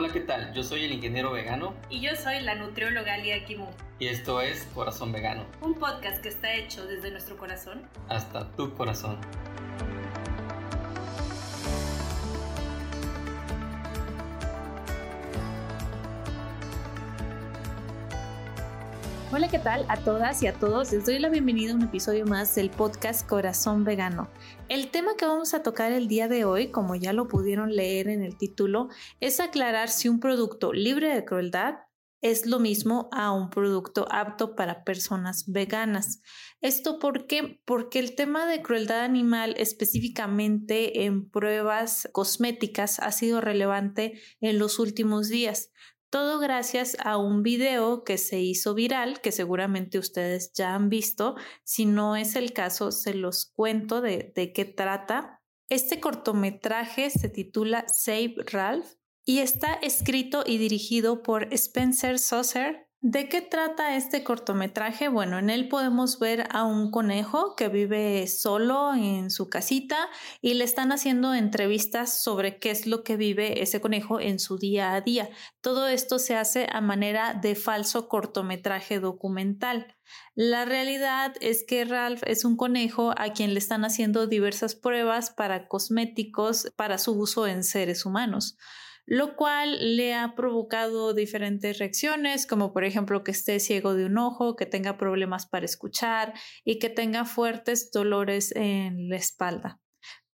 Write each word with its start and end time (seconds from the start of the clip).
Hola, 0.00 0.12
¿qué 0.12 0.20
tal? 0.20 0.52
Yo 0.54 0.62
soy 0.62 0.84
el 0.84 0.92
ingeniero 0.92 1.32
vegano. 1.32 1.74
Y 1.90 1.98
yo 1.98 2.14
soy 2.14 2.38
la 2.42 2.54
nutrióloga 2.54 3.18
Lia 3.18 3.44
Kimu. 3.44 3.66
Y 3.98 4.06
esto 4.06 4.40
es 4.40 4.62
Corazón 4.72 5.10
Vegano. 5.10 5.44
Un 5.60 5.74
podcast 5.74 6.22
que 6.22 6.28
está 6.28 6.54
hecho 6.54 6.86
desde 6.86 7.10
nuestro 7.10 7.36
corazón. 7.36 7.82
Hasta 8.08 8.48
tu 8.52 8.72
corazón. 8.74 9.18
Hola, 19.38 19.46
¿qué 19.46 19.60
tal 19.60 19.86
a 19.88 19.96
todas 19.96 20.42
y 20.42 20.48
a 20.48 20.52
todos? 20.52 20.90
Les 20.90 21.06
doy 21.06 21.20
la 21.20 21.28
bienvenida 21.28 21.70
a 21.70 21.76
un 21.76 21.84
episodio 21.84 22.26
más 22.26 22.56
del 22.56 22.70
podcast 22.70 23.24
Corazón 23.24 23.84
Vegano. 23.84 24.28
El 24.68 24.90
tema 24.90 25.14
que 25.16 25.26
vamos 25.26 25.54
a 25.54 25.62
tocar 25.62 25.92
el 25.92 26.08
día 26.08 26.26
de 26.26 26.44
hoy, 26.44 26.72
como 26.72 26.96
ya 26.96 27.12
lo 27.12 27.28
pudieron 27.28 27.76
leer 27.76 28.08
en 28.08 28.24
el 28.24 28.36
título, 28.36 28.88
es 29.20 29.38
aclarar 29.38 29.90
si 29.90 30.08
un 30.08 30.18
producto 30.18 30.72
libre 30.72 31.14
de 31.14 31.24
crueldad 31.24 31.76
es 32.20 32.46
lo 32.46 32.58
mismo 32.58 33.08
a 33.12 33.30
un 33.30 33.48
producto 33.48 34.08
apto 34.10 34.56
para 34.56 34.82
personas 34.82 35.44
veganas. 35.46 36.20
¿Esto 36.60 36.98
por 36.98 37.28
qué? 37.28 37.62
Porque 37.64 38.00
el 38.00 38.16
tema 38.16 38.44
de 38.46 38.60
crueldad 38.60 39.04
animal 39.04 39.54
específicamente 39.56 41.04
en 41.04 41.30
pruebas 41.30 42.08
cosméticas 42.10 42.98
ha 42.98 43.12
sido 43.12 43.40
relevante 43.40 44.20
en 44.40 44.58
los 44.58 44.80
últimos 44.80 45.28
días. 45.28 45.70
Todo 46.10 46.38
gracias 46.38 46.96
a 47.00 47.18
un 47.18 47.42
video 47.42 48.02
que 48.02 48.16
se 48.16 48.40
hizo 48.40 48.74
viral, 48.74 49.20
que 49.20 49.30
seguramente 49.30 49.98
ustedes 49.98 50.52
ya 50.54 50.74
han 50.74 50.88
visto. 50.88 51.36
Si 51.64 51.84
no 51.84 52.16
es 52.16 52.34
el 52.34 52.54
caso, 52.54 52.92
se 52.92 53.12
los 53.12 53.44
cuento 53.44 54.00
de, 54.00 54.32
qué 54.34 54.64
trata. 54.64 55.42
Este 55.68 56.00
cortometraje 56.00 57.10
se 57.10 57.28
titula 57.28 57.84
Save 57.88 58.36
Ralph 58.50 58.94
y 59.26 59.40
está 59.40 59.74
escrito 59.74 60.44
y 60.46 60.56
dirigido 60.56 61.22
por 61.22 61.52
Spencer 61.52 62.18
Saucer 62.18 62.87
¿De 63.00 63.28
qué 63.28 63.42
trata 63.42 63.94
este 63.94 64.24
cortometraje? 64.24 65.06
Bueno, 65.06 65.38
en 65.38 65.50
él 65.50 65.68
podemos 65.68 66.18
ver 66.18 66.48
a 66.50 66.64
un 66.64 66.90
conejo 66.90 67.54
que 67.54 67.68
vive 67.68 68.26
solo 68.26 68.92
en 68.92 69.30
su 69.30 69.48
casita 69.48 70.08
y 70.40 70.54
le 70.54 70.64
están 70.64 70.90
haciendo 70.90 71.32
entrevistas 71.32 72.20
sobre 72.20 72.58
qué 72.58 72.72
es 72.72 72.88
lo 72.88 73.04
que 73.04 73.16
vive 73.16 73.62
ese 73.62 73.80
conejo 73.80 74.18
en 74.18 74.40
su 74.40 74.58
día 74.58 74.94
a 74.94 75.00
día. 75.00 75.30
Todo 75.60 75.86
esto 75.86 76.18
se 76.18 76.34
hace 76.34 76.66
a 76.72 76.80
manera 76.80 77.34
de 77.34 77.54
falso 77.54 78.08
cortometraje 78.08 78.98
documental. 78.98 79.94
La 80.34 80.64
realidad 80.64 81.34
es 81.40 81.64
que 81.64 81.84
Ralph 81.84 82.24
es 82.26 82.44
un 82.44 82.56
conejo 82.56 83.14
a 83.16 83.32
quien 83.32 83.54
le 83.54 83.60
están 83.60 83.84
haciendo 83.84 84.26
diversas 84.26 84.74
pruebas 84.74 85.30
para 85.30 85.68
cosméticos 85.68 86.72
para 86.74 86.98
su 86.98 87.12
uso 87.12 87.46
en 87.46 87.62
seres 87.62 88.04
humanos 88.04 88.58
lo 89.10 89.36
cual 89.36 89.96
le 89.96 90.12
ha 90.12 90.34
provocado 90.34 91.14
diferentes 91.14 91.78
reacciones, 91.78 92.46
como 92.46 92.74
por 92.74 92.84
ejemplo 92.84 93.24
que 93.24 93.30
esté 93.30 93.58
ciego 93.58 93.94
de 93.94 94.04
un 94.04 94.18
ojo, 94.18 94.54
que 94.54 94.66
tenga 94.66 94.98
problemas 94.98 95.46
para 95.46 95.64
escuchar 95.64 96.34
y 96.62 96.78
que 96.78 96.90
tenga 96.90 97.24
fuertes 97.24 97.90
dolores 97.90 98.54
en 98.54 99.08
la 99.08 99.16
espalda. 99.16 99.80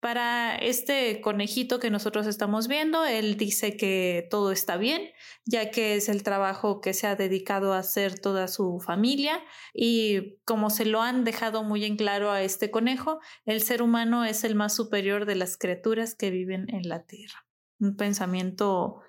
Para 0.00 0.56
este 0.56 1.20
conejito 1.20 1.80
que 1.80 1.90
nosotros 1.90 2.26
estamos 2.26 2.66
viendo, 2.66 3.04
él 3.04 3.36
dice 3.36 3.76
que 3.76 4.26
todo 4.30 4.52
está 4.52 4.78
bien, 4.78 5.10
ya 5.44 5.70
que 5.70 5.94
es 5.96 6.08
el 6.08 6.22
trabajo 6.22 6.80
que 6.80 6.94
se 6.94 7.06
ha 7.06 7.14
dedicado 7.14 7.74
a 7.74 7.78
hacer 7.78 8.18
toda 8.18 8.48
su 8.48 8.80
familia 8.80 9.44
y 9.74 10.38
como 10.46 10.70
se 10.70 10.86
lo 10.86 11.02
han 11.02 11.24
dejado 11.24 11.62
muy 11.62 11.84
en 11.84 11.96
claro 11.96 12.30
a 12.30 12.42
este 12.42 12.70
conejo, 12.70 13.20
el 13.44 13.60
ser 13.60 13.82
humano 13.82 14.24
es 14.24 14.44
el 14.44 14.54
más 14.54 14.74
superior 14.74 15.26
de 15.26 15.34
las 15.34 15.58
criaturas 15.58 16.14
que 16.14 16.30
viven 16.30 16.70
en 16.70 16.88
la 16.88 17.04
Tierra 17.04 17.44
un 17.82 17.96
pensamiento 17.96 19.00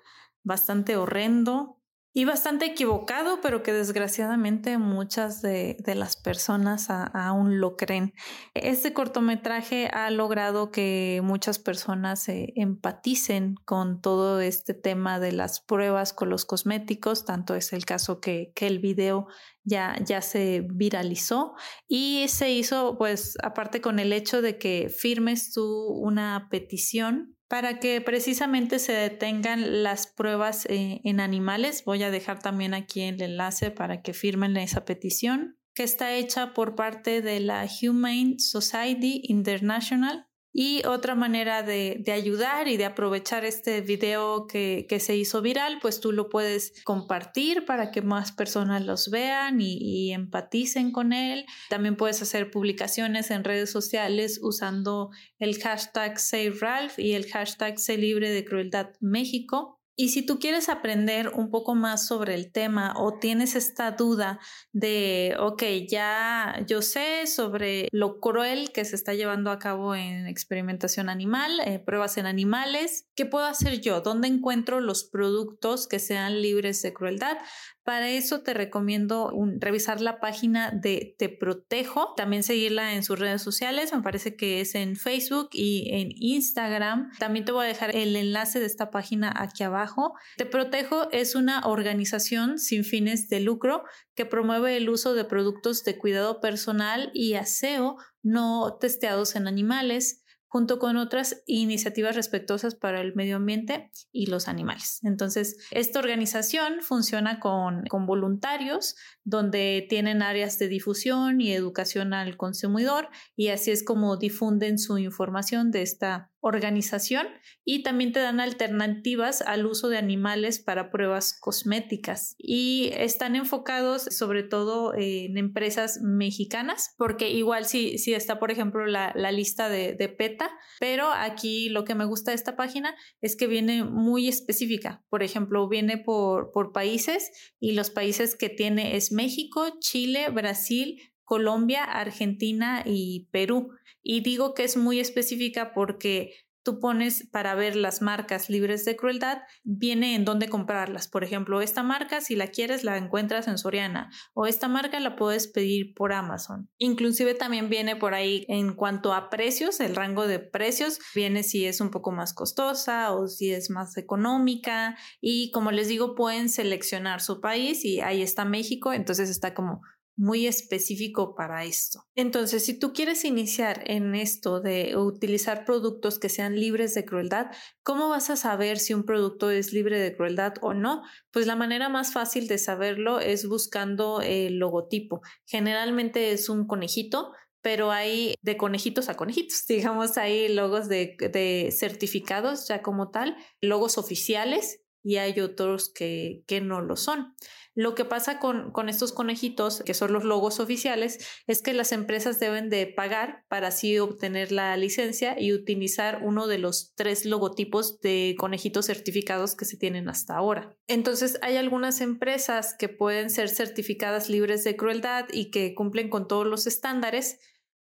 bastante 0.42 0.96
horrendo 0.96 1.80
y 2.16 2.26
bastante 2.26 2.66
equivocado, 2.66 3.40
pero 3.42 3.64
que 3.64 3.72
desgraciadamente 3.72 4.78
muchas 4.78 5.42
de, 5.42 5.76
las 5.96 6.16
personas 6.16 6.88
aún 6.88 7.58
lo 7.58 7.76
creen. 7.76 8.14
Este 8.54 8.92
cortometraje 8.92 9.88
ha 9.88 10.08
logrado 10.12 10.70
que 10.70 11.20
muchas 11.24 11.58
personas 11.58 12.22
se 12.22 12.52
empaticen 12.54 13.56
con 13.64 14.00
todo 14.00 14.40
este 14.40 14.74
tema 14.74 15.18
de 15.18 15.32
las 15.32 15.60
pruebas 15.60 16.12
con 16.12 16.30
los 16.30 16.44
cosméticos, 16.44 17.24
tanto 17.24 17.56
es 17.56 17.72
el 17.72 17.84
caso 17.84 18.20
que, 18.20 18.52
que 18.54 18.68
el 18.68 18.78
video 18.78 19.26
ya, 19.64 19.96
ya 20.04 20.22
se 20.22 20.64
viralizó 20.70 21.54
y 21.88 22.26
se 22.28 22.52
hizo 22.52 22.96
pues 22.96 23.36
aparte 23.42 23.80
con 23.80 23.98
el 23.98 24.12
hecho 24.12 24.40
de 24.40 24.56
que 24.56 24.88
firmes 24.88 25.52
tú 25.52 25.88
una 25.88 26.46
petición 26.48 27.33
para 27.48 27.78
que 27.78 28.00
precisamente 28.00 28.78
se 28.78 28.92
detengan 28.92 29.82
las 29.82 30.06
pruebas 30.06 30.66
eh, 30.66 31.00
en 31.04 31.20
animales. 31.20 31.84
Voy 31.84 32.02
a 32.02 32.10
dejar 32.10 32.40
también 32.40 32.74
aquí 32.74 33.02
el 33.02 33.20
enlace 33.20 33.70
para 33.70 34.02
que 34.02 34.14
firmen 34.14 34.56
esa 34.56 34.84
petición, 34.84 35.58
que 35.74 35.82
está 35.82 36.14
hecha 36.14 36.54
por 36.54 36.74
parte 36.74 37.22
de 37.22 37.40
la 37.40 37.66
Humane 37.82 38.36
Society 38.38 39.22
International 39.24 40.26
y 40.56 40.86
otra 40.86 41.16
manera 41.16 41.64
de, 41.64 42.04
ayudar 42.12 42.68
y 42.68 42.76
de 42.76 42.84
aprovechar 42.84 43.44
este 43.44 43.80
video 43.80 44.46
que, 44.46 44.86
se 45.00 45.16
hizo 45.16 45.42
viral, 45.42 45.80
pues 45.82 45.98
tú 45.98 46.12
lo 46.12 46.28
puedes 46.28 46.72
compartir 46.84 47.66
para 47.66 47.90
que 47.90 48.02
más 48.02 48.30
personas 48.30 48.86
los 48.86 49.10
vean 49.10 49.60
y, 49.60 50.12
empaticen 50.12 50.92
con 50.92 51.12
él. 51.12 51.44
También 51.68 51.96
puedes 51.96 52.22
hacer 52.22 52.52
publicaciones 52.52 53.32
en 53.32 53.42
redes 53.42 53.70
sociales 53.70 54.38
usando 54.40 55.10
el 55.40 55.60
hashtag 55.60 56.20
SaveRalph 56.20 57.00
y 57.00 57.14
el 57.14 57.28
hashtag 57.28 57.80
Sé 57.80 57.98
Libre 57.98 58.30
de 58.30 58.44
Crueldad 58.44 58.90
México. 59.00 59.80
Y 59.96 60.08
si 60.08 60.26
tú 60.26 60.40
quieres 60.40 60.68
aprender 60.68 61.28
un 61.28 61.50
poco 61.50 61.76
más 61.76 62.06
sobre 62.06 62.34
el 62.34 62.50
tema 62.50 62.94
o 62.96 63.18
tienes 63.20 63.54
esta 63.54 63.92
duda 63.92 64.40
de, 64.72 65.36
ok, 65.38 65.62
ya 65.88 66.64
yo 66.66 66.82
sé 66.82 67.28
sobre 67.28 67.88
lo 67.92 68.18
cruel 68.18 68.72
que 68.72 68.84
se 68.84 68.96
está 68.96 69.14
llevando 69.14 69.52
a 69.52 69.60
cabo 69.60 69.94
en 69.94 70.26
experimentación 70.26 71.08
animal, 71.08 71.60
eh, 71.64 71.78
pruebas 71.78 72.18
en 72.18 72.26
animales, 72.26 73.06
¿qué 73.14 73.24
puedo 73.24 73.46
hacer 73.46 73.80
yo? 73.80 74.00
¿Dónde 74.00 74.26
encuentro 74.26 74.80
los 74.80 75.04
productos 75.04 75.86
que 75.86 76.00
sean 76.00 76.42
libres 76.42 76.82
de 76.82 76.92
crueldad? 76.92 77.38
Para 77.84 78.08
eso 78.08 78.40
te 78.40 78.54
recomiendo 78.54 79.30
revisar 79.58 80.00
la 80.00 80.18
página 80.18 80.70
de 80.70 81.14
Te 81.18 81.28
Protejo, 81.28 82.14
también 82.16 82.42
seguirla 82.42 82.94
en 82.94 83.02
sus 83.02 83.18
redes 83.18 83.42
sociales, 83.42 83.92
me 83.92 84.00
parece 84.00 84.36
que 84.36 84.62
es 84.62 84.74
en 84.74 84.96
Facebook 84.96 85.50
y 85.52 85.90
en 85.92 86.08
Instagram. 86.16 87.10
También 87.18 87.44
te 87.44 87.52
voy 87.52 87.66
a 87.66 87.68
dejar 87.68 87.94
el 87.94 88.16
enlace 88.16 88.58
de 88.58 88.66
esta 88.66 88.90
página 88.90 89.32
aquí 89.36 89.62
abajo. 89.64 90.14
Te 90.38 90.46
Protejo 90.46 91.10
es 91.12 91.34
una 91.34 91.60
organización 91.66 92.58
sin 92.58 92.84
fines 92.84 93.28
de 93.28 93.40
lucro 93.40 93.84
que 94.14 94.24
promueve 94.24 94.78
el 94.78 94.88
uso 94.88 95.14
de 95.14 95.24
productos 95.24 95.84
de 95.84 95.98
cuidado 95.98 96.40
personal 96.40 97.10
y 97.12 97.34
aseo 97.34 97.98
no 98.22 98.78
testeados 98.80 99.36
en 99.36 99.46
animales 99.46 100.23
junto 100.54 100.78
con 100.78 100.96
otras 100.96 101.42
iniciativas 101.46 102.14
respetuosas 102.14 102.76
para 102.76 103.00
el 103.00 103.12
medio 103.16 103.34
ambiente 103.34 103.90
y 104.12 104.26
los 104.26 104.46
animales. 104.46 105.00
Entonces, 105.02 105.56
esta 105.72 105.98
organización 105.98 106.80
funciona 106.80 107.40
con, 107.40 107.82
con 107.86 108.06
voluntarios 108.06 108.94
donde 109.24 109.84
tienen 109.88 110.22
áreas 110.22 110.60
de 110.60 110.68
difusión 110.68 111.40
y 111.40 111.52
educación 111.52 112.14
al 112.14 112.36
consumidor 112.36 113.08
y 113.34 113.48
así 113.48 113.72
es 113.72 113.82
como 113.82 114.16
difunden 114.16 114.78
su 114.78 114.96
información 114.96 115.72
de 115.72 115.82
esta 115.82 116.30
organización 116.44 117.26
y 117.64 117.82
también 117.82 118.12
te 118.12 118.20
dan 118.20 118.38
alternativas 118.38 119.40
al 119.40 119.64
uso 119.64 119.88
de 119.88 119.96
animales 119.96 120.58
para 120.58 120.90
pruebas 120.90 121.38
cosméticas 121.40 122.34
y 122.36 122.90
están 122.98 123.34
enfocados 123.34 124.02
sobre 124.02 124.42
todo 124.42 124.92
en 124.94 125.38
empresas 125.38 126.00
mexicanas 126.02 126.94
porque 126.98 127.30
igual 127.30 127.64
si, 127.64 127.96
si 127.96 128.12
está 128.12 128.38
por 128.38 128.50
ejemplo 128.50 128.84
la, 128.84 129.10
la 129.16 129.32
lista 129.32 129.70
de, 129.70 129.94
de, 129.94 130.10
PETA 130.10 130.43
pero 130.80 131.10
aquí 131.12 131.68
lo 131.68 131.84
que 131.84 131.94
me 131.94 132.04
gusta 132.04 132.30
de 132.30 132.36
esta 132.36 132.56
página 132.56 132.94
es 133.20 133.36
que 133.36 133.46
viene 133.46 133.84
muy 133.84 134.28
específica 134.28 135.04
por 135.08 135.22
ejemplo 135.22 135.68
viene 135.68 135.98
por, 135.98 136.50
por 136.52 136.72
países 136.72 137.30
y 137.60 137.72
los 137.72 137.90
países 137.90 138.36
que 138.36 138.48
tiene 138.48 138.96
es 138.96 139.12
México, 139.12 139.78
Chile, 139.80 140.28
Brasil, 140.30 141.00
Colombia, 141.24 141.84
Argentina 141.84 142.82
y 142.84 143.28
Perú. 143.30 143.70
Y 144.02 144.20
digo 144.20 144.52
que 144.54 144.64
es 144.64 144.76
muy 144.76 145.00
específica 145.00 145.72
porque 145.72 146.34
tú 146.64 146.80
pones 146.80 147.28
para 147.30 147.54
ver 147.54 147.76
las 147.76 148.02
marcas 148.02 148.50
libres 148.50 148.84
de 148.84 148.96
crueldad, 148.96 149.42
viene 149.62 150.14
en 150.14 150.24
dónde 150.24 150.48
comprarlas. 150.48 151.08
Por 151.08 151.22
ejemplo, 151.22 151.60
esta 151.60 151.82
marca, 151.82 152.20
si 152.20 152.34
la 152.34 152.48
quieres, 152.48 152.82
la 152.82 152.96
encuentras 152.96 153.46
en 153.46 153.58
Soriana 153.58 154.10
o 154.32 154.46
esta 154.46 154.66
marca 154.66 154.98
la 154.98 155.14
puedes 155.14 155.46
pedir 155.46 155.94
por 155.94 156.12
Amazon. 156.12 156.70
Inclusive 156.78 157.34
también 157.34 157.68
viene 157.68 157.96
por 157.96 158.14
ahí 158.14 158.46
en 158.48 158.74
cuanto 158.74 159.12
a 159.12 159.30
precios, 159.30 159.78
el 159.80 159.94
rango 159.94 160.26
de 160.26 160.40
precios, 160.40 160.98
viene 161.14 161.42
si 161.42 161.66
es 161.66 161.80
un 161.80 161.90
poco 161.90 162.10
más 162.10 162.32
costosa 162.32 163.12
o 163.12 163.28
si 163.28 163.52
es 163.52 163.70
más 163.70 163.96
económica 163.96 164.96
y 165.20 165.50
como 165.50 165.70
les 165.70 165.88
digo, 165.88 166.14
pueden 166.14 166.48
seleccionar 166.48 167.20
su 167.20 167.40
país 167.40 167.84
y 167.84 168.00
ahí 168.00 168.22
está 168.22 168.44
México, 168.44 168.92
entonces 168.92 169.28
está 169.28 169.52
como 169.52 169.82
muy 170.16 170.46
específico 170.46 171.34
para 171.34 171.64
esto. 171.64 172.04
Entonces, 172.14 172.64
si 172.64 172.78
tú 172.78 172.92
quieres 172.92 173.24
iniciar 173.24 173.82
en 173.86 174.14
esto 174.14 174.60
de 174.60 174.96
utilizar 174.96 175.64
productos 175.64 176.18
que 176.18 176.28
sean 176.28 176.58
libres 176.58 176.94
de 176.94 177.04
crueldad, 177.04 177.50
¿cómo 177.82 178.08
vas 178.08 178.30
a 178.30 178.36
saber 178.36 178.78
si 178.78 178.94
un 178.94 179.04
producto 179.04 179.50
es 179.50 179.72
libre 179.72 179.98
de 179.98 180.16
crueldad 180.16 180.54
o 180.60 180.74
no? 180.74 181.02
Pues 181.30 181.46
la 181.46 181.56
manera 181.56 181.88
más 181.88 182.12
fácil 182.12 182.46
de 182.46 182.58
saberlo 182.58 183.18
es 183.18 183.48
buscando 183.48 184.20
el 184.20 184.58
logotipo. 184.58 185.22
Generalmente 185.46 186.32
es 186.32 186.48
un 186.48 186.66
conejito 186.66 187.32
pero 187.64 187.90
hay 187.90 188.34
de 188.42 188.58
conejitos 188.58 189.08
a 189.08 189.16
conejitos, 189.16 189.64
digamos, 189.68 190.18
hay 190.18 190.48
logos 190.48 190.86
de, 190.86 191.16
de 191.18 191.72
certificados 191.72 192.68
ya 192.68 192.82
como 192.82 193.10
tal, 193.10 193.38
logos 193.62 193.96
oficiales 193.96 194.83
y 195.04 195.18
hay 195.18 195.38
otros 195.38 195.90
que, 195.90 196.42
que 196.48 196.60
no 196.60 196.80
lo 196.80 196.96
son. 196.96 197.36
Lo 197.76 197.96
que 197.96 198.04
pasa 198.04 198.38
con, 198.38 198.70
con, 198.70 198.88
estos 198.88 199.12
conejitos, 199.12 199.82
que 199.84 199.94
son 199.94 200.12
los 200.12 200.22
logos 200.22 200.60
oficiales, 200.60 201.18
es 201.48 201.60
que 201.60 201.74
las 201.74 201.90
empresas 201.90 202.38
deben 202.38 202.70
de 202.70 202.86
pagar 202.86 203.44
para 203.48 203.68
así 203.68 203.98
obtener 203.98 204.52
la 204.52 204.76
licencia 204.76 205.38
y 205.40 205.52
utilizar 205.52 206.20
uno 206.22 206.46
de 206.46 206.58
los 206.58 206.94
tres 206.94 207.24
logotipos 207.24 208.00
de 208.00 208.36
conejitos 208.38 208.86
certificados 208.86 209.56
que 209.56 209.64
se 209.64 209.76
tienen 209.76 210.08
hasta 210.08 210.36
ahora. 210.36 210.76
Entonces, 210.86 211.36
hay 211.42 211.56
algunas 211.56 212.00
empresas 212.00 212.76
que 212.78 212.88
pueden 212.88 213.28
ser 213.28 213.48
certificadas 213.48 214.28
libres 214.30 214.62
de 214.62 214.76
crueldad 214.76 215.26
y 215.32 215.50
que 215.50 215.74
cumplen 215.74 216.08
con 216.08 216.28
todos 216.28 216.46
los 216.46 216.68
estándares, 216.68 217.40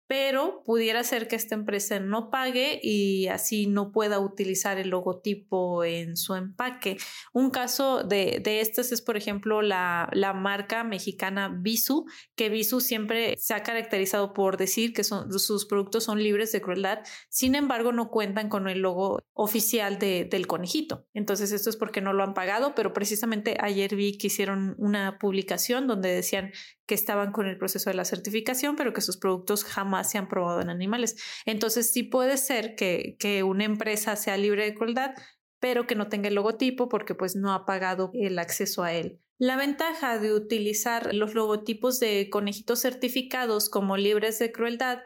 pero 0.07 0.63
pudiera 0.65 1.03
ser 1.03 1.29
que 1.29 1.37
esta 1.37 1.55
empresa 1.55 1.99
no 1.99 2.31
pague 2.31 2.79
y 2.83 3.29
así 3.29 3.67
no 3.67 3.91
pueda 3.91 4.19
utilizar 4.19 4.79
el 4.79 4.91
logotipo 4.91 5.85
en 5.85 6.17
su 6.17 6.35
empaque. 6.35 6.99
Un 7.33 7.51
caso 7.51 8.03
de, 8.03 8.41
de 8.43 8.61
estas 8.61 8.93
es, 8.93 9.01
por 9.01 9.17
ejemplo, 9.17 9.63
la, 9.63 10.11
la, 10.13 10.35
marca 10.35 10.85
mexicana 10.85 11.49
Visu, 11.49 12.05
que 12.35 12.49
Visu 12.51 12.81
siempre 12.81 13.37
se 13.39 13.55
ha 13.55 13.63
caracterizado 13.63 14.35
por 14.35 14.57
decir 14.57 14.93
que 14.93 15.05
sus 15.05 15.67
productos 15.67 16.05
son 16.05 16.23
libres 16.23 16.53
de 16.53 16.61
crueldad, 16.61 16.99
sin 17.29 17.55
embargo 17.55 17.93
no 17.93 18.11
cuentan 18.11 18.49
con 18.49 18.69
el 18.69 18.81
logo 18.81 19.21
oficial 19.33 19.99
de, 19.99 20.25
del 20.25 20.47
conejito. 20.47 21.07
Entonces 21.15 21.53
esto 21.53 21.71
es 21.71 21.77
porque 21.77 22.01
no 22.01 22.13
lo 22.13 22.25
han 22.25 22.35
pagado, 22.35 22.75
pero 22.75 22.93
precisamente 22.93 23.57
ayer 23.61 23.95
vi 23.97 24.19
que 24.19 24.27
hicieron 24.27 24.75
una 24.79 25.19
publicación 25.19 25.87
donde 25.87 26.11
decían 26.11 26.53
que 26.87 26.95
estaban 26.95 27.33
con 27.33 27.47
el 27.47 27.57
proceso 27.57 27.89
de 27.89 27.97
la 27.97 28.05
certificación, 28.05 28.77
pero 28.77 28.93
que 28.93 29.01
sus 29.01 29.17
productos 29.17 29.65
jamás 29.65 29.94
se 30.03 30.19
han 30.19 30.29
probado 30.29 30.61
en 30.61 30.71
animales. 30.71 31.17
Entonces 31.47 31.93
sí 31.93 32.03
puede 32.03 32.37
ser 32.37 32.75
que, 32.75 33.17
que 33.21 33.45
una 33.45 33.65
empresa 33.65 34.17
sea 34.17 34.37
libre 34.37 34.65
de 34.65 34.75
crueldad, 34.75 35.15
pero 35.61 35.87
que 35.87 35.95
no 35.95 36.09
tenga 36.09 36.29
el 36.29 36.35
logotipo 36.35 36.89
porque 36.89 37.15
pues 37.15 37.37
no 37.37 37.53
ha 37.53 37.65
pagado 37.65 38.11
el 38.15 38.39
acceso 38.39 38.83
a 38.83 38.93
él. 38.93 39.21
La 39.39 39.57
ventaja 39.57 40.19
de 40.19 40.33
utilizar 40.33 41.15
los 41.15 41.35
logotipos 41.35 42.01
de 42.01 42.29
conejitos 42.31 42.81
certificados 42.81 43.69
como 43.69 43.97
libres 43.97 44.39
de 44.39 44.53
crueldad 44.53 44.99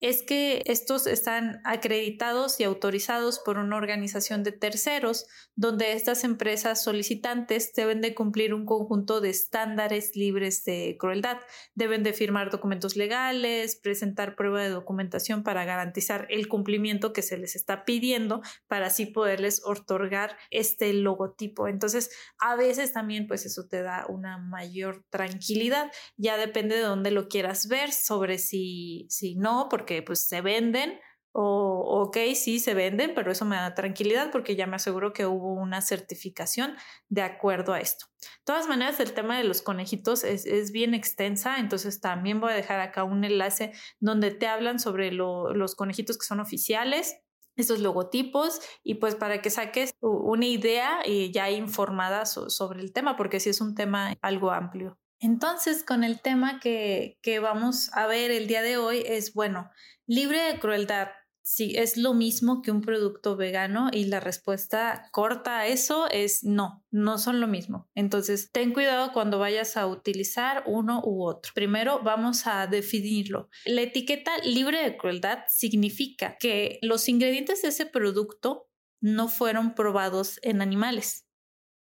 es 0.00 0.22
que 0.22 0.62
estos 0.66 1.06
están 1.06 1.60
acreditados 1.64 2.60
y 2.60 2.64
autorizados 2.64 3.38
por 3.38 3.58
una 3.58 3.76
organización 3.76 4.42
de 4.42 4.52
terceros, 4.52 5.26
donde 5.54 5.92
estas 5.92 6.24
empresas 6.24 6.82
solicitantes 6.82 7.72
deben 7.74 8.00
de 8.02 8.14
cumplir 8.14 8.52
un 8.52 8.66
conjunto 8.66 9.20
de 9.20 9.30
estándares 9.30 10.14
libres 10.14 10.64
de 10.64 10.96
crueldad. 10.98 11.38
Deben 11.74 12.02
de 12.02 12.12
firmar 12.12 12.50
documentos 12.50 12.96
legales, 12.96 13.76
presentar 13.76 14.36
prueba 14.36 14.62
de 14.62 14.68
documentación 14.68 15.42
para 15.42 15.64
garantizar 15.64 16.26
el 16.28 16.48
cumplimiento 16.48 17.12
que 17.12 17.22
se 17.22 17.38
les 17.38 17.56
está 17.56 17.84
pidiendo 17.84 18.42
para 18.68 18.86
así 18.86 19.06
poderles 19.06 19.62
otorgar 19.64 20.36
este 20.50 20.92
logotipo. 20.92 21.68
Entonces, 21.68 22.10
a 22.38 22.56
veces 22.56 22.92
también 22.92 23.26
pues 23.26 23.46
eso 23.46 23.66
te 23.66 23.82
da 23.82 24.06
una 24.08 24.36
mayor 24.38 25.04
tranquilidad. 25.08 25.90
Ya 26.16 26.36
depende 26.36 26.76
de 26.76 26.82
dónde 26.82 27.10
lo 27.10 27.28
quieras 27.28 27.68
ver, 27.68 27.92
sobre 27.92 28.38
si, 28.38 29.06
si 29.08 29.36
no, 29.36 29.68
porque 29.70 29.85
que 29.86 30.02
pues 30.02 30.28
se 30.28 30.40
venden 30.40 31.00
o 31.38 32.02
ok, 32.02 32.16
sí 32.34 32.60
se 32.60 32.72
venden, 32.72 33.12
pero 33.14 33.30
eso 33.30 33.44
me 33.44 33.56
da 33.56 33.74
tranquilidad 33.74 34.30
porque 34.32 34.56
ya 34.56 34.66
me 34.66 34.76
aseguro 34.76 35.12
que 35.12 35.26
hubo 35.26 35.52
una 35.52 35.82
certificación 35.82 36.74
de 37.10 37.20
acuerdo 37.20 37.74
a 37.74 37.80
esto. 37.80 38.06
De 38.22 38.44
todas 38.44 38.68
maneras, 38.68 39.00
el 39.00 39.12
tema 39.12 39.36
de 39.36 39.44
los 39.44 39.60
conejitos 39.60 40.24
es, 40.24 40.46
es 40.46 40.72
bien 40.72 40.94
extensa, 40.94 41.58
entonces 41.58 42.00
también 42.00 42.40
voy 42.40 42.52
a 42.52 42.56
dejar 42.56 42.80
acá 42.80 43.04
un 43.04 43.22
enlace 43.22 43.72
donde 44.00 44.30
te 44.30 44.46
hablan 44.46 44.78
sobre 44.80 45.12
los 45.12 45.74
conejitos 45.74 46.16
que 46.16 46.24
son 46.24 46.40
oficiales, 46.40 47.16
estos 47.56 47.80
logotipos 47.80 48.60
y 48.82 48.94
pues 48.94 49.14
para 49.14 49.42
que 49.42 49.50
saques 49.50 49.94
una 50.00 50.46
idea 50.46 51.02
ya 51.32 51.50
informada 51.50 52.24
sobre 52.24 52.80
el 52.80 52.94
tema, 52.94 53.16
porque 53.16 53.40
sí 53.40 53.50
es 53.50 53.60
un 53.60 53.74
tema 53.74 54.14
algo 54.22 54.50
amplio. 54.52 54.98
Entonces, 55.20 55.82
con 55.82 56.04
el 56.04 56.20
tema 56.20 56.60
que, 56.60 57.18
que 57.22 57.38
vamos 57.38 57.90
a 57.92 58.06
ver 58.06 58.30
el 58.30 58.46
día 58.46 58.62
de 58.62 58.76
hoy 58.76 59.02
es, 59.06 59.32
bueno, 59.32 59.70
libre 60.06 60.40
de 60.40 60.58
crueldad, 60.58 61.08
si 61.48 61.76
es 61.76 61.96
lo 61.96 62.12
mismo 62.12 62.60
que 62.60 62.72
un 62.72 62.80
producto 62.80 63.36
vegano 63.36 63.88
y 63.92 64.06
la 64.06 64.18
respuesta 64.18 65.08
corta 65.12 65.60
a 65.60 65.66
eso 65.68 66.10
es 66.10 66.42
no, 66.42 66.84
no 66.90 67.18
son 67.18 67.40
lo 67.40 67.46
mismo. 67.46 67.88
Entonces, 67.94 68.50
ten 68.50 68.72
cuidado 68.72 69.12
cuando 69.12 69.38
vayas 69.38 69.76
a 69.76 69.86
utilizar 69.86 70.64
uno 70.66 71.00
u 71.04 71.24
otro. 71.24 71.52
Primero, 71.54 72.00
vamos 72.02 72.48
a 72.48 72.66
definirlo. 72.66 73.48
La 73.64 73.82
etiqueta 73.82 74.32
libre 74.38 74.82
de 74.82 74.96
crueldad 74.96 75.44
significa 75.46 76.36
que 76.36 76.80
los 76.82 77.08
ingredientes 77.08 77.62
de 77.62 77.68
ese 77.68 77.86
producto 77.86 78.68
no 79.00 79.28
fueron 79.28 79.76
probados 79.76 80.40
en 80.42 80.60
animales. 80.60 81.25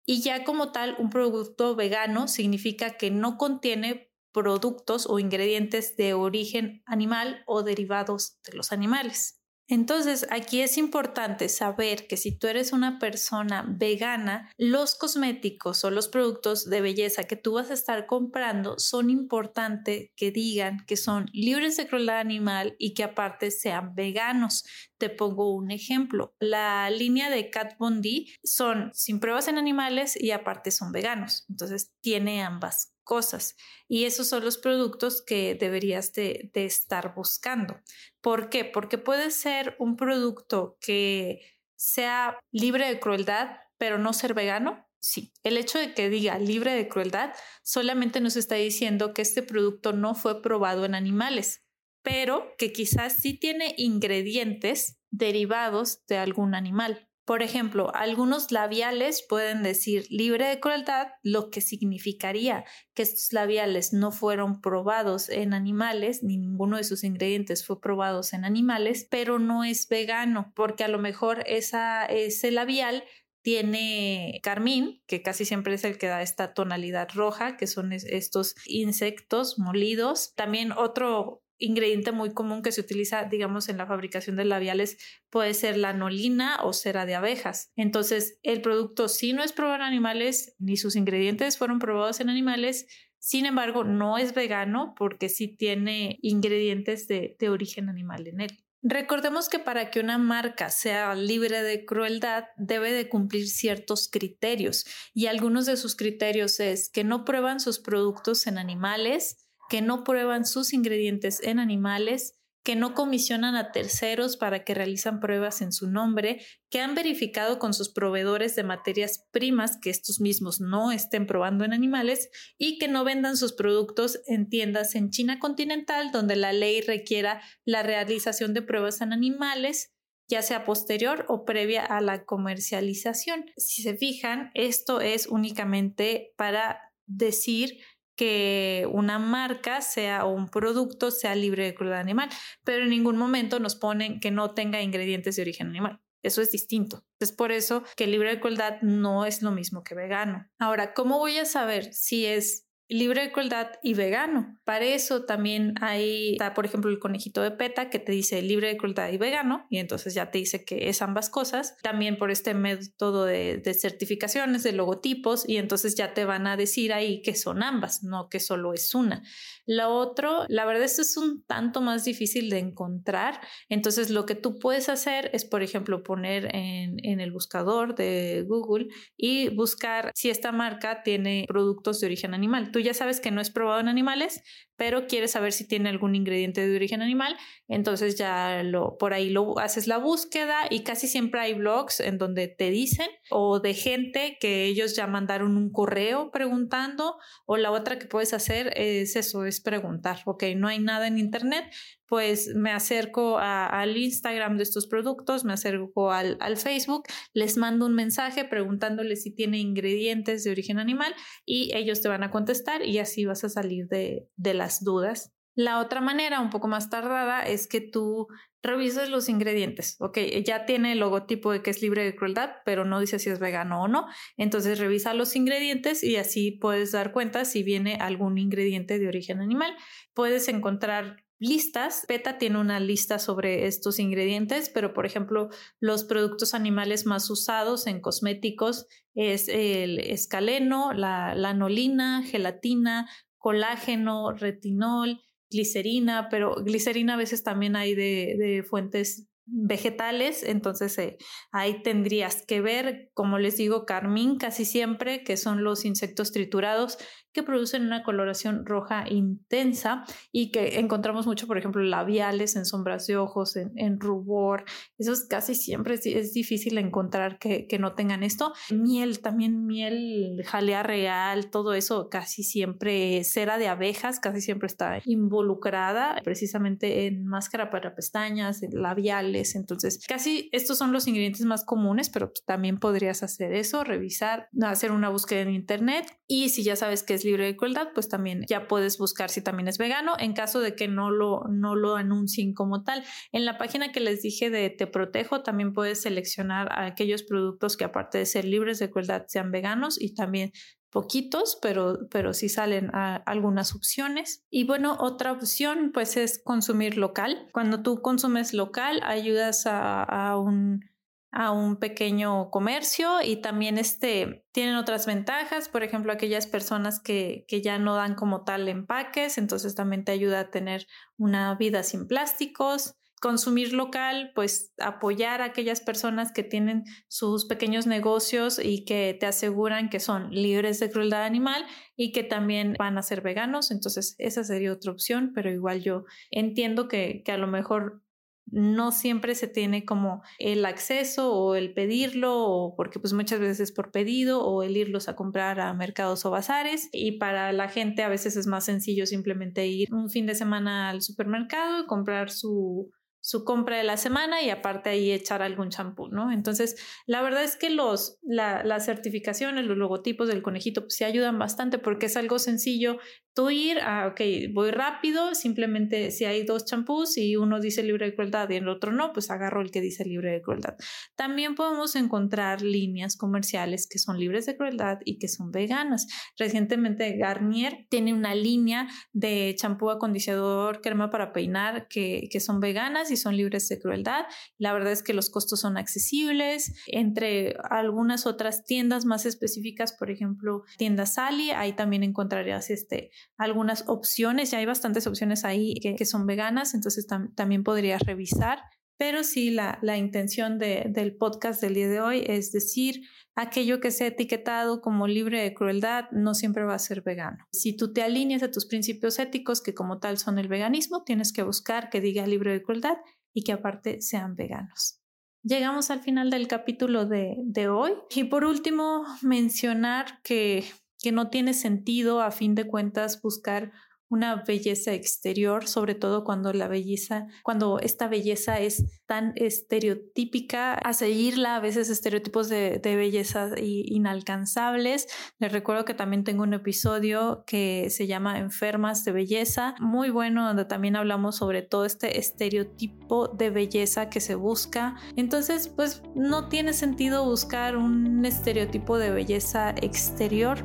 Y 0.07 0.21
ya 0.21 0.43
como 0.43 0.71
tal, 0.71 0.95
un 0.99 1.09
producto 1.09 1.75
vegano 1.75 2.27
significa 2.27 2.97
que 2.97 3.11
no 3.11 3.37
contiene 3.37 4.11
productos 4.31 5.07
o 5.07 5.19
ingredientes 5.19 5.95
de 5.97 6.13
origen 6.13 6.81
animal 6.85 7.43
o 7.47 7.63
derivados 7.63 8.39
de 8.43 8.53
los 8.57 8.71
animales. 8.71 9.39
Entonces, 9.67 10.27
aquí 10.29 10.61
es 10.61 10.77
importante 10.77 11.49
saber 11.49 12.07
que 12.07 12.17
si 12.17 12.37
tú 12.37 12.47
eres 12.47 12.71
una 12.71 12.99
persona 12.99 13.65
vegana, 13.67 14.51
los 14.57 14.95
cosméticos 14.95 15.83
o 15.83 15.91
los 15.91 16.07
productos 16.07 16.69
de 16.69 16.81
belleza 16.81 17.23
que 17.23 17.35
tú 17.35 17.53
vas 17.53 17.71
a 17.71 17.73
estar 17.73 18.05
comprando 18.05 18.77
son 18.77 19.09
importantes 19.09 20.11
que 20.15 20.31
digan 20.31 20.85
que 20.85 20.97
son 20.97 21.25
libres 21.33 21.77
de 21.77 21.87
crueldad 21.87 22.19
animal 22.19 22.75
y 22.77 22.93
que 22.93 23.03
aparte 23.03 23.49
sean 23.49 23.95
veganos. 23.95 24.65
Te 24.97 25.09
pongo 25.09 25.55
un 25.55 25.71
ejemplo. 25.71 26.35
La 26.39 26.89
línea 26.89 27.29
de 27.29 27.49
Kat 27.49 27.77
Von 27.79 28.01
son 28.43 28.91
sin 28.93 29.19
pruebas 29.19 29.47
en 29.47 29.57
animales 29.57 30.15
y 30.15 30.31
aparte 30.31 30.69
son 30.69 30.91
veganos. 30.91 31.45
Entonces, 31.49 31.91
tiene 32.01 32.43
ambas 32.43 32.94
cosas. 33.05 33.55
Y 33.87 34.03
esos 34.03 34.27
son 34.27 34.43
los 34.43 34.57
productos 34.57 35.21
que 35.21 35.55
deberías 35.55 36.11
de, 36.11 36.51
estar 36.53 37.15
buscando. 37.15 37.79
¿Por 38.19 38.49
qué? 38.49 38.65
Porque 38.65 38.97
puede 38.97 39.31
ser 39.31 39.77
un 39.79 39.95
producto 39.95 40.77
que 40.81 41.57
sea 41.77 42.37
libre 42.51 42.87
de 42.87 42.99
crueldad, 42.99 43.59
pero 43.77 43.97
no 43.97 44.11
ser 44.11 44.33
vegano. 44.33 44.85
Sí, 44.99 45.31
el 45.43 45.57
hecho 45.57 45.77
de 45.77 45.93
que 45.93 46.09
diga 46.09 46.39
libre 46.39 46.73
de 46.73 46.89
crueldad 46.89 47.33
solamente 47.63 48.19
nos 48.19 48.35
está 48.35 48.55
diciendo 48.55 49.13
que 49.13 49.21
este 49.21 49.43
producto 49.43 49.93
no 49.93 50.15
fue 50.15 50.41
probado 50.41 50.83
en 50.83 50.95
animales, 50.95 51.63
pero 52.01 52.55
que 52.57 52.73
quizás 52.73 53.13
sí 53.13 53.37
tiene 53.37 53.75
ingredientes 53.77 54.99
derivados 55.11 56.05
de 56.07 56.17
algún 56.17 56.55
animal. 56.55 57.04
Por 57.25 57.41
ejemplo, 57.41 57.91
algunos 57.95 58.51
labiales 58.51 59.25
pueden 59.27 59.63
decir 59.63 60.05
libre 60.09 60.45
de 60.47 60.59
crueldad, 60.59 61.07
lo 61.23 61.49
que 61.49 61.59
significaría 61.59 62.65
que 62.93 63.01
estos 63.01 63.33
labiales 63.33 63.93
no 63.93 64.11
fueron 64.11 64.61
probados 64.61 65.29
en 65.29 65.55
animales, 65.55 66.21
ni 66.21 66.37
ninguno 66.37 66.77
de 66.77 66.83
sus 66.83 67.03
ingredientes 67.03 67.65
fue 67.65 67.81
probados 67.81 68.33
en 68.33 68.45
animales, 68.45 69.07
pero 69.09 69.39
no 69.39 69.63
es 69.63 69.87
vegano, 69.87 70.53
porque 70.55 70.83
a 70.83 70.87
lo 70.87 70.99
mejor 70.99 71.43
esa, 71.47 72.05
ese 72.05 72.51
labial 72.51 73.03
tiene 73.41 74.39
carmín, 74.41 75.03
que 75.05 75.21
casi 75.21 75.45
siempre 75.45 75.75
es 75.75 75.83
el 75.83 75.99
que 75.99 76.07
da 76.07 76.23
esta 76.23 76.53
tonalidad 76.55 77.09
roja, 77.13 77.57
que 77.57 77.67
son 77.67 77.91
estos 77.93 78.55
insectos 78.65 79.59
molidos. 79.59 80.33
También 80.35 80.71
otro 80.71 81.44
ingrediente 81.57 82.11
muy 82.11 82.33
común 82.33 82.61
que 82.61 82.71
se 82.71 82.81
utiliza, 82.81 83.23
digamos, 83.23 83.69
en 83.69 83.77
la 83.77 83.85
fabricación 83.85 84.35
de 84.35 84.45
labiales 84.45 84.97
puede 85.29 85.53
ser 85.53 85.77
la 85.77 85.89
anolina 85.89 86.59
o 86.63 86.73
cera 86.73 87.05
de 87.05 87.15
abejas. 87.15 87.71
Entonces, 87.75 88.39
el 88.43 88.61
producto 88.61 89.07
sí 89.07 89.33
no 89.33 89.43
es 89.43 89.53
probado 89.53 89.77
en 89.77 89.81
animales, 89.83 90.55
ni 90.59 90.77
sus 90.77 90.95
ingredientes 90.95 91.57
fueron 91.57 91.79
probados 91.79 92.19
en 92.19 92.29
animales, 92.29 92.87
sin 93.19 93.47
embargo, 93.47 93.83
no 93.83 94.17
es 94.19 94.35
vegano 94.35 94.93
porque 94.95 95.29
sí 95.29 95.47
tiene 95.47 96.19
ingredientes 96.21 97.07
de, 97.07 97.35
de 97.39 97.49
origen 97.49 97.89
animal 97.89 98.27
en 98.27 98.41
él. 98.41 98.65
Recordemos 98.87 99.49
que 99.49 99.57
para 99.57 99.89
que 99.89 99.99
una 99.99 100.19
marca 100.19 100.69
sea 100.69 101.15
libre 101.15 101.63
de 101.63 101.85
crueldad 101.85 102.43
debe 102.55 102.91
de 102.91 103.09
cumplir 103.09 103.47
ciertos 103.47 104.07
criterios 104.07 104.85
y 105.11 105.25
algunos 105.25 105.65
de 105.65 105.75
sus 105.75 105.95
criterios 105.95 106.59
es 106.59 106.89
que 106.89 107.03
no 107.03 107.25
prueban 107.25 107.59
sus 107.59 107.79
productos 107.79 108.45
en 108.45 108.59
animales, 108.59 109.44
que 109.69 109.81
no 109.81 110.03
prueban 110.03 110.45
sus 110.45 110.73
ingredientes 110.73 111.41
en 111.41 111.59
animales, 111.59 112.33
que 112.63 112.75
no 112.75 112.95
comisionan 112.95 113.55
a 113.55 113.71
terceros 113.71 114.37
para 114.37 114.63
que 114.63 114.73
realizan 114.73 115.19
pruebas 115.19 115.61
en 115.61 115.71
su 115.71 115.87
nombre, 115.87 116.43
que 116.71 116.79
han 116.79 116.95
verificado 116.95 117.59
con 117.59 117.75
sus 117.75 117.89
proveedores 117.89 118.55
de 118.55 118.63
materias 118.63 119.27
primas 119.31 119.77
que 119.77 119.91
estos 119.91 120.19
mismos 120.19 120.59
no 120.59 120.91
estén 120.91 121.27
probando 121.27 121.63
en 121.63 121.73
animales 121.73 122.29
y 122.57 122.79
que 122.79 122.87
no 122.87 123.03
vendan 123.03 123.37
sus 123.37 123.53
productos 123.53 124.19
en 124.25 124.49
tiendas 124.49 124.95
en 124.95 125.11
China 125.11 125.37
continental 125.37 126.11
donde 126.11 126.35
la 126.35 126.53
ley 126.53 126.81
requiera 126.81 127.41
la 127.65 127.83
realización 127.83 128.55
de 128.55 128.63
pruebas 128.63 129.01
en 129.01 129.13
animales 129.13 129.91
ya 130.27 130.41
sea 130.41 130.65
posterior 130.65 131.25
o 131.27 131.45
previa 131.45 131.85
a 131.85 132.01
la 132.01 132.25
comercialización. 132.25 133.45
Si 133.57 133.83
se 133.83 133.95
fijan, 133.95 134.51
esto 134.53 135.01
es 135.01 135.27
únicamente 135.27 136.33
para 136.35 136.79
decir 137.05 137.77
que 138.15 138.87
una 138.91 139.19
marca 139.19 139.81
sea 139.81 140.25
o 140.25 140.33
un 140.33 140.49
producto 140.49 141.11
sea 141.11 141.35
libre 141.35 141.65
de 141.65 141.75
crueldad 141.75 141.99
animal, 141.99 142.29
pero 142.63 142.83
en 142.83 142.89
ningún 142.89 143.17
momento 143.17 143.59
nos 143.59 143.75
ponen 143.75 144.19
que 144.19 144.31
no 144.31 144.53
tenga 144.53 144.81
ingredientes 144.81 145.35
de 145.35 145.41
origen 145.41 145.67
animal. 145.67 146.01
Eso 146.23 146.41
es 146.41 146.51
distinto. 146.51 147.05
Es 147.19 147.31
por 147.31 147.51
eso 147.51 147.83
que 147.95 148.07
libre 148.07 148.29
de 148.29 148.39
crueldad 148.39 148.81
no 148.81 149.25
es 149.25 149.43
lo 149.43 149.51
mismo 149.51 149.83
que 149.83 149.93
vegano. 149.93 150.49
Ahora, 150.57 150.95
¿cómo 150.95 151.19
voy 151.19 151.37
a 151.37 151.45
saber 151.45 151.93
si 151.93 152.25
es 152.25 152.64
libre 152.87 153.21
de 153.21 153.31
crueldad 153.31 153.67
y 153.81 153.95
vegano. 153.95 154.59
Para 154.63 154.85
eso 154.85 155.25
también 155.25 155.73
hay, 155.81 156.37
por 156.53 156.65
ejemplo 156.65 156.91
el 156.91 156.99
conejito 156.99 157.41
de 157.41 157.51
PETA 157.51 157.89
que 157.89 157.99
te 157.99 158.11
dice 158.11 158.41
libre 158.41 158.67
de 158.67 158.77
crueldad 158.77 159.11
y 159.11 159.17
vegano 159.17 159.65
y 159.69 159.79
entonces 159.79 160.13
ya 160.13 160.29
te 160.29 160.37
dice 160.37 160.65
que 160.65 160.89
es 160.89 161.01
ambas 161.01 161.29
cosas. 161.29 161.75
También 161.81 162.17
por 162.17 162.29
este 162.29 162.53
método 162.53 163.25
de, 163.25 163.61
certificaciones, 163.79 164.63
de 164.63 164.71
logotipos 164.71 165.47
y 165.47 165.57
entonces 165.57 165.95
ya 165.95 166.13
te 166.13 166.25
van 166.25 166.45
a 166.47 166.57
decir 166.57 166.93
ahí 166.93 167.21
que 167.21 167.35
son 167.35 167.63
ambas, 167.63 168.03
no 168.03 168.29
que 168.29 168.39
solo 168.39 168.73
es 168.73 168.93
una. 168.93 169.23
Lo 169.65 169.89
otro, 169.89 170.45
la 170.47 170.65
verdad 170.65 170.83
esto 170.83 171.01
es 171.01 171.17
un 171.17 171.43
tanto 171.43 171.81
más 171.81 172.05
difícil 172.05 172.51
de 172.51 172.59
encontrar. 172.59 173.41
Entonces 173.67 174.11
lo 174.11 174.27
que 174.27 174.35
tú 174.35 174.59
puedes 174.59 174.89
hacer 174.89 175.31
es 175.33 175.43
por 175.43 175.63
ejemplo 175.63 176.03
poner 176.03 176.49
en 176.53 177.19
el 177.19 177.31
buscador 177.31 177.95
de 177.95 178.43
Google 178.47 178.87
y 179.17 179.49
buscar 179.49 180.11
si 180.13 180.29
esta 180.29 180.51
marca 180.51 181.01
tiene 181.01 181.45
productos 181.47 181.99
de 181.99 182.07
origen 182.07 182.33
animal 182.35 182.71
tú 182.75 182.81
ya 182.81 182.93
sabes 182.93 183.21
que 183.21 183.31
no 183.31 183.39
es 183.39 183.51
probado 183.51 183.79
en 183.79 183.87
animales, 183.87 184.43
pero 184.77 185.07
quieres 185.07 185.31
saber 185.31 185.51
si 185.53 185.67
tiene 185.67 185.89
algún 185.89 186.15
ingrediente 186.15 186.67
de 186.67 186.75
origen 186.75 187.01
animal, 187.01 187.35
entonces 187.67 188.17
ya 188.17 188.63
lo, 188.63 188.97
por 188.97 189.13
ahí 189.13 189.29
lo 189.29 189.57
haces 189.59 189.87
la 189.87 189.97
búsqueda 189.97 190.67
y 190.69 190.83
casi 190.83 191.07
siempre 191.07 191.41
hay 191.41 191.53
blogs 191.53 191.99
en 191.99 192.17
donde 192.17 192.47
te 192.47 192.69
dicen 192.69 193.07
o 193.29 193.59
de 193.59 193.73
gente 193.73 194.37
que 194.39 194.65
ellos 194.65 194.95
ya 194.95 195.07
mandaron 195.07 195.57
un 195.57 195.71
correo 195.71 196.31
preguntando 196.31 197.17
o 197.45 197.57
la 197.57 197.71
otra 197.71 197.99
que 197.99 198.07
puedes 198.07 198.33
hacer 198.33 198.73
es 198.75 199.15
eso, 199.15 199.45
es 199.45 199.61
preguntar, 199.61 200.19
ok, 200.25 200.43
no 200.55 200.67
hay 200.67 200.79
nada 200.79 201.07
en 201.07 201.17
internet, 201.17 201.65
pues 202.07 202.53
me 202.55 202.71
acerco 202.71 203.37
al 203.39 203.97
Instagram 203.97 204.57
de 204.57 204.63
estos 204.63 204.87
productos, 204.87 205.43
me 205.43 205.53
acerco 205.53 206.11
al, 206.11 206.37
al, 206.39 206.57
Facebook, 206.57 207.03
les 207.33 207.57
mando 207.57 207.85
un 207.85 207.95
mensaje 207.95 208.45
preguntándoles 208.45 209.23
si 209.23 209.31
tiene 209.31 209.57
ingredientes 209.57 210.43
de 210.43 210.51
origen 210.51 210.77
animal 210.77 211.13
y 211.45 211.75
ellos 211.75 212.01
te 212.01 212.07
van 212.07 212.23
a 212.23 212.31
contestar 212.31 212.85
y 212.85 212.99
así 212.99 213.25
vas 213.25 213.43
a 213.43 213.49
salir 213.49 213.87
de, 213.87 214.29
de 214.37 214.53
las 214.65 214.83
dudas. 214.83 215.31
La 215.55 215.79
otra 215.79 216.01
manera, 216.01 216.41
un 216.41 216.49
poco 216.49 216.67
más 216.67 216.89
tardada, 216.89 217.43
es 217.43 217.67
que 217.67 217.79
tú 217.79 218.27
revises 218.63 219.09
los 219.09 219.29
ingredientes. 219.29 219.95
Ok, 219.99 220.17
ya 220.43 220.65
tiene 220.65 220.93
el 220.93 220.99
logotipo 220.99 221.51
de 221.51 221.61
que 221.61 221.69
es 221.69 221.81
libre 221.81 222.03
de 222.03 222.15
crueldad, 222.15 222.55
pero 222.65 222.83
no 222.83 222.99
dice 222.99 223.19
si 223.19 223.29
es 223.29 223.39
vegano 223.39 223.83
o 223.83 223.87
no. 223.87 224.07
Entonces 224.37 224.79
revisa 224.79 225.13
los 225.13 225.35
ingredientes 225.35 226.03
y 226.03 226.17
así 226.17 226.51
puedes 226.51 226.91
dar 226.91 227.13
cuenta 227.13 227.45
si 227.45 227.63
viene 227.63 227.95
algún 228.01 228.37
ingrediente 228.37 228.97
de 228.97 229.07
origen 229.07 229.39
animal. 229.39 229.73
Puedes 230.13 230.47
encontrar 230.49 231.23
listas. 231.39 232.05
PETA 232.07 232.37
tiene 232.37 232.59
una 232.59 232.79
lista 232.79 233.19
sobre 233.19 233.67
estos 233.67 233.99
ingredientes, 233.99 234.69
pero 234.69 234.93
por 234.93 235.05
ejemplo, 235.05 235.49
los 235.79 236.03
productos 236.05 236.53
animales 236.53 237.05
más 237.05 237.29
usados 237.29 237.87
en 237.87 238.01
cosméticos 238.01 238.87
es 239.13 239.47
el 239.47 239.99
escaleno, 239.99 240.91
la 240.91 241.35
lanolina, 241.35 242.23
gelatina, 242.23 243.07
colágeno, 243.45 244.31
retinol, 244.31 245.21
glicerina, 245.51 246.29
pero 246.31 246.55
glicerina 246.63 247.13
a 247.13 247.17
veces 247.17 247.43
también 247.43 247.75
hay 247.75 247.93
de, 247.93 248.35
de 248.39 248.63
fuentes 248.63 249.27
vegetales, 249.45 250.43
entonces 250.43 250.97
eh, 250.97 251.17
ahí 251.51 251.81
tendrías 251.83 252.45
que 252.45 252.61
ver, 252.61 253.09
como 253.13 253.37
les 253.37 253.57
digo, 253.57 253.85
carmín 253.85 254.37
casi 254.37 254.65
siempre, 254.65 255.23
que 255.23 255.37
son 255.37 255.63
los 255.63 255.85
insectos 255.85 256.31
triturados 256.31 256.97
que 257.35 257.43
producen 257.43 257.83
una 257.83 258.01
coloración 258.01 258.65
roja 258.65 259.03
intensa 259.09 260.05
y 260.31 260.51
que 260.51 260.79
encontramos 260.79 261.27
mucho, 261.27 261.47
por 261.47 261.57
ejemplo, 261.57 261.83
labiales, 261.83 262.55
en 262.55 262.65
sombras 262.65 263.05
de 263.07 263.17
ojos, 263.17 263.57
en, 263.57 263.99
rubor. 263.99 264.63
Eso 264.97 265.11
es 265.11 265.27
casi 265.27 265.53
siempre 265.53 265.95
es, 265.95 266.33
difícil 266.33 266.77
encontrar 266.77 267.37
que, 267.37 267.67
que, 267.67 267.77
no 267.77 267.93
tengan 267.93 268.23
esto. 268.23 268.53
Miel, 268.71 269.19
también 269.19 269.65
miel, 269.65 270.43
jalea 270.45 270.81
real, 270.81 271.49
todo 271.49 271.73
eso 271.73 272.07
casi 272.09 272.43
siempre, 272.43 273.21
cera 273.25 273.57
de 273.57 273.67
abejas, 273.67 274.21
casi 274.21 274.39
siempre 274.39 274.67
está 274.67 275.01
involucrada 275.03 276.21
precisamente 276.23 277.05
en 277.05 277.25
máscara 277.25 277.69
para 277.69 277.95
pestañas, 277.95 278.63
en 278.63 278.81
labiales. 278.81 279.34
Entonces, 279.35 279.99
casi 280.07 280.49
estos 280.51 280.77
son 280.77 280.93
los 280.93 281.07
ingredientes 281.07 281.45
más 281.45 281.65
comunes, 281.65 282.09
pero 282.09 282.31
también 282.45 282.79
podrías 282.79 283.23
hacer 283.23 283.53
eso, 283.53 283.83
revisar, 283.83 284.49
hacer 284.61 284.91
una 284.91 285.09
búsqueda 285.09 285.41
en 285.41 285.53
internet 285.53 286.05
y 286.27 286.49
si 286.49 286.63
ya 286.63 286.75
sabes 286.75 287.03
que 287.03 287.13
es 287.13 287.25
libre 287.25 287.45
de 287.45 287.57
crueldad, 287.57 287.89
pues 287.93 288.09
también 288.09 288.45
ya 288.47 288.67
puedes 288.67 288.97
buscar 288.97 289.29
si 289.29 289.41
también 289.41 289.67
es 289.67 289.77
vegano 289.77 290.13
en 290.17 290.33
caso 290.33 290.59
de 290.59 290.75
que 290.75 290.87
no 290.87 291.11
lo, 291.11 291.43
no 291.49 291.75
lo 291.75 291.95
anuncien 291.95 292.53
como 292.53 292.83
tal. 292.83 293.03
En 293.31 293.45
la 293.45 293.57
página 293.57 293.91
que 293.91 293.99
les 293.99 294.21
dije 294.21 294.49
de 294.49 294.69
Te 294.69 294.87
Protejo 294.87 295.43
también 295.43 295.73
puedes 295.73 296.01
seleccionar 296.01 296.69
aquellos 296.71 297.23
productos 297.23 297.77
que 297.77 297.83
aparte 297.83 298.17
de 298.17 298.25
ser 298.25 298.45
libres 298.45 298.79
de 298.79 298.89
crueldad 298.89 299.25
sean 299.27 299.51
veganos 299.51 300.01
y 300.01 300.15
también 300.15 300.51
poquitos, 300.95 301.59
pero, 301.61 302.07
pero 302.09 302.33
sí 302.33 302.47
salen 302.47 302.89
algunas 302.93 303.75
opciones. 303.75 304.45
Y 304.49 304.63
bueno, 304.63 304.95
otra 305.01 305.33
opción 305.33 305.91
pues 305.93 306.15
es 306.15 306.41
consumir 306.41 306.97
local. 306.97 307.49
Cuando 307.51 307.83
tú 307.83 308.01
consumes 308.01 308.53
local, 308.53 309.01
ayudas 309.03 309.67
a, 309.67 310.03
a 310.03 310.39
un 310.39 310.85
a 311.33 311.51
un 311.51 311.75
pequeño 311.75 312.49
comercio 312.49 313.21
y 313.21 313.41
también 313.41 313.77
este, 313.77 314.45
tienen 314.53 314.77
otras 314.77 315.05
ventajas, 315.05 315.67
por 315.67 315.83
ejemplo, 315.83 316.13
aquellas 316.13 316.47
personas 316.47 317.01
que, 317.01 317.43
que, 317.49 317.61
ya 317.61 317.77
no 317.77 317.95
dan 317.95 318.15
como 318.15 318.45
tal 318.45 318.69
empaques, 318.69 319.37
entonces 319.37 319.75
también 319.75 320.05
te 320.05 320.13
ayuda 320.13 320.39
a 320.39 320.49
tener 320.49 320.87
una 321.17 321.53
vida 321.55 321.83
sin 321.83 322.07
plásticos. 322.07 322.95
Consumir 323.25 323.73
local, 323.73 324.31
pues 324.35 324.71
apoyar 324.77 325.41
a 325.41 325.45
aquellas 325.45 325.81
personas 325.81 326.31
que 326.31 326.43
tienen 326.43 326.83
sus 327.07 327.45
pequeños 327.45 327.87
negocios 327.87 328.59
y 328.63 328.85
que 328.85 329.17
te 329.19 329.25
aseguran 329.25 329.89
que 329.89 329.99
son 329.99 330.29
libres 330.29 330.79
de 330.79 330.91
crueldad 330.91 331.23
animal 331.23 331.65
y 331.95 332.11
que 332.11 332.21
también 332.21 332.75
van 332.77 332.99
a 332.99 333.01
ser 333.01 333.21
veganos. 333.21 333.71
Entonces, 333.71 334.13
esa 334.19 334.43
sería 334.43 334.71
otra 334.71 334.91
opción, 334.91 335.31
pero 335.33 335.51
igual 335.51 335.81
yo 335.81 336.05
entiendo 336.29 336.87
que, 336.87 337.23
que 337.25 337.31
a 337.31 337.37
lo 337.37 337.47
mejor 337.47 338.03
no 338.45 338.91
siempre 338.91 339.33
se 339.33 339.47
tiene 339.47 339.85
como 339.85 340.21
el 340.37 340.65
acceso 340.65 341.33
o 341.33 341.55
el 341.55 341.73
pedirlo 341.73 342.45
o 342.45 342.75
porque 342.75 342.99
pues 342.99 343.13
muchas 343.13 343.39
veces 343.39 343.59
es 343.59 343.71
por 343.71 343.91
pedido 343.91 344.45
o 344.45 344.61
el 344.61 344.77
irlos 344.77 345.09
a 345.09 345.15
comprar 345.15 345.59
a 345.59 345.73
mercados 345.73 346.25
o 346.25 346.31
bazares 346.31 346.89
y 346.91 347.13
para 347.13 347.51
la 347.53 347.69
gente 347.69 348.03
a 348.03 348.09
veces 348.09 348.35
es 348.35 348.45
más 348.45 348.65
sencillo 348.65 349.07
simplemente 349.07 349.65
ir 349.65 349.91
un 349.91 350.09
fin 350.09 350.27
de 350.27 350.35
semana 350.35 350.89
al 350.89 351.01
supermercado 351.01 351.81
y 351.81 351.87
comprar 351.87 352.29
su 352.29 352.91
su 353.25 353.43
compra 353.43 353.77
de 353.77 353.83
la 353.83 353.97
semana 353.97 354.43
y 354.43 354.51
aparte 354.51 354.91
ahí 354.91 355.11
echar 355.11 355.41
algún 355.41 355.71
champú, 355.71 356.09
¿no? 356.09 356.31
Entonces, 356.31 356.75
la 357.07 357.23
verdad 357.23 357.43
es 357.43 357.55
que 357.55 357.71
los, 357.71 358.19
las 358.21 358.85
certificaciones, 358.85 359.65
los 359.65 359.77
logotipos 359.77 360.27
del 360.27 360.43
conejito, 360.43 360.81
pues 360.81 360.93
sí 360.93 361.05
ayudan 361.05 361.39
bastante 361.39 361.79
porque 361.79 362.05
es 362.05 362.17
algo 362.17 362.37
sencillo 362.37 362.99
tú 363.35 363.49
ir 363.49 363.79
a, 363.79 364.07
ok, 364.07 364.21
voy 364.53 364.71
rápido, 364.71 365.35
simplemente 365.35 366.09
si 366.11 366.23
hay 366.23 366.43
dos 366.45 366.63
champús 366.63 367.17
y 367.17 367.35
uno 367.35 367.59
dice 367.59 367.83
libre 367.83 368.05
de 368.05 368.15
crueldad 368.15 368.49
y 368.49 368.55
el 368.55 368.69
otro 368.69 368.93
no, 368.93 369.11
pues 369.11 369.29
agarro 369.29 369.61
el 369.61 369.71
que 369.71 369.81
dice 369.81 370.05
libre 370.05 370.31
de 370.31 370.41
crueldad. 370.41 370.75
También 371.15 371.53
podemos 371.53 371.97
encontrar 371.97 372.61
líneas 372.61 373.17
comerciales 373.17 373.87
que 373.87 373.99
son 373.99 374.19
libres 374.19 374.45
de 374.45 374.55
crueldad 374.55 374.99
y 375.03 375.19
que 375.19 375.27
son 375.27 375.51
veganas. 375.51 376.07
Recientemente 376.39 377.17
Garnier 377.17 377.85
tiene 377.89 378.13
una 378.13 378.33
línea 378.33 378.87
de 379.11 379.53
champú, 379.57 379.89
acondicionador, 379.89 380.79
crema 380.79 381.09
para 381.09 381.33
peinar 381.33 381.87
que, 381.89 382.29
que 382.31 382.39
son 382.39 382.61
veganas 382.61 383.11
y 383.11 383.17
son 383.17 383.35
libres 383.35 383.67
de 383.67 383.79
crueldad. 383.79 384.27
La 384.57 384.71
verdad 384.71 384.93
es 384.93 385.03
que 385.03 385.13
los 385.13 385.29
costos 385.29 385.59
son 385.59 385.75
accesibles. 385.75 386.73
Entre 386.87 387.57
algunas 387.69 388.25
otras 388.25 388.63
tiendas 388.63 389.03
más 389.03 389.25
específicas, 389.25 389.91
por 389.91 390.09
ejemplo, 390.09 390.63
tienda 390.77 391.05
Sally, 391.05 391.51
ahí 391.51 391.73
también 391.73 392.03
encontrarías 392.03 392.69
este 392.69 393.11
algunas 393.37 393.83
opciones, 393.87 394.51
ya 394.51 394.59
hay 394.59 394.65
bastantes 394.65 395.07
opciones 395.07 395.43
ahí 395.45 395.75
que, 395.75 396.05
son 396.05 396.25
veganas, 396.25 396.73
entonces 396.73 397.07
también 397.35 397.63
podrías 397.63 398.01
revisar 398.01 398.59
Pero 398.97 399.23
sí, 399.23 399.51
la, 399.51 399.77
la 399.81 399.97
intención 399.97 400.57
de, 400.57 400.85
del 400.89 401.17
podcast 401.17 401.61
del 401.61 401.73
día 401.73 401.89
de 401.89 401.99
hoy 401.99 402.23
es 402.25 402.51
decir, 402.51 403.01
aquello 403.35 403.81
que 403.81 403.91
sea 403.91 404.07
etiquetado 404.07 404.81
como 404.81 405.07
libre 405.07 405.41
de 405.41 405.53
crueldad 405.53 406.05
no 406.11 406.33
siempre 406.33 406.63
va 406.63 406.75
a 406.75 406.79
ser 406.79 407.01
vegano. 407.01 407.45
Si 407.51 407.75
tú 407.75 407.91
te 407.91 408.01
alineas 408.01 408.43
a 408.43 408.51
tus 408.51 408.65
principios 408.65 409.19
éticos, 409.19 409.61
que 409.61 409.73
como 409.73 409.99
tal 409.99 410.17
son 410.17 410.39
el 410.39 410.47
veganismo, 410.47 411.03
tienes 411.03 411.33
que 411.33 411.43
buscar 411.43 411.89
que 411.89 411.99
diga 411.99 412.25
libre 412.25 412.53
de 412.53 412.63
crueldad 412.63 412.97
y 413.33 413.43
que 413.43 413.51
aparte 413.51 414.01
sean 414.01 414.35
veganos. 414.35 415.01
Llegamos 415.43 415.91
al 415.91 415.99
final 415.99 416.31
del 416.31 416.47
capítulo 416.47 417.05
de, 417.05 417.35
de 417.43 417.67
hoy 417.67 417.91
y 418.15 418.23
por 418.23 418.45
último 418.45 419.03
mencionar 419.21 420.21
que, 420.23 420.65
que 421.05 421.11
no 421.11 421.29
tiene 421.29 421.53
sentido 421.53 422.19
a 422.19 422.31
fin 422.31 422.55
de 422.55 422.65
cuentas 422.65 423.21
buscar 423.21 423.71
una 424.09 424.43
belleza 424.47 424.93
exterior, 424.93 425.67
sobre 425.67 425.95
todo 425.95 426.23
cuando 426.23 426.53
la 426.53 426.67
belleza, 426.67 427.27
cuando 427.43 427.79
esta 427.79 428.07
belleza 428.07 428.59
es 428.59 429.01
tan 429.05 429.33
estereotípica, 429.35 430.73
a 430.73 430.93
seguirla 430.93 431.55
a 431.55 431.59
veces 431.59 431.89
estereotipos 431.89 432.49
de, 432.49 432.79
de 432.79 432.95
belleza 432.95 433.51
inalcanzables. 433.57 435.07
Les 435.39 435.51
recuerdo 435.51 435.85
que 435.85 435.93
también 435.93 436.23
tengo 436.23 436.43
un 436.43 436.53
episodio 436.53 437.43
que 437.47 437.89
se 437.89 438.07
llama 438.07 438.39
Enfermas 438.39 439.03
de 439.05 439.11
Belleza, 439.11 439.75
muy 439.79 440.09
bueno, 440.09 440.47
donde 440.47 440.65
también 440.65 440.95
hablamos 440.95 441.37
sobre 441.37 441.61
todo 441.61 441.85
este 441.85 442.19
estereotipo 442.19 443.27
de 443.27 443.49
belleza 443.49 444.09
que 444.09 444.21
se 444.21 444.35
busca. 444.35 444.95
Entonces, 445.15 445.67
pues 445.67 446.03
no 446.15 446.47
tiene 446.47 446.73
sentido 446.73 447.25
buscar 447.25 447.75
un 447.75 448.23
estereotipo 448.25 448.97
de 448.97 449.11
belleza 449.11 449.71
exterior 449.81 450.63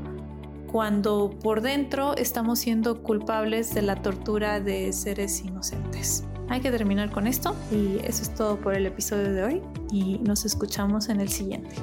cuando 0.71 1.31
por 1.43 1.62
dentro 1.62 2.17
estamos 2.17 2.61
siendo 2.61 3.03
culpables 3.03 3.75
de 3.75 3.83
la 3.83 3.97
tortura 3.97 4.61
de 4.61 4.93
seres 4.93 5.45
inocentes. 5.45 6.25
Hay 6.49 6.61
que 6.61 6.71
terminar 6.71 7.11
con 7.11 7.27
esto 7.27 7.57
y 7.73 7.99
eso 8.05 8.23
es 8.23 8.35
todo 8.35 8.57
por 8.61 8.75
el 8.75 8.87
episodio 8.87 9.33
de 9.33 9.43
hoy 9.43 9.62
y 9.91 10.19
nos 10.19 10.45
escuchamos 10.45 11.09
en 11.09 11.21
el 11.21 11.29
siguiente. 11.29 11.75